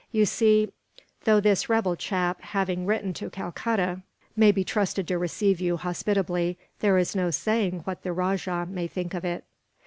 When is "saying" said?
7.29-7.81